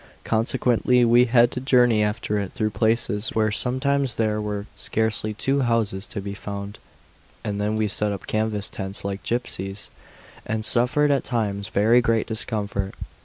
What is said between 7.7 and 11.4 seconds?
we set up canvas tents like gipsies, and suffered at